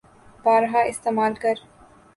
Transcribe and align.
بارہا 0.45 0.81
استعمال 0.91 1.33
کر 1.41 1.55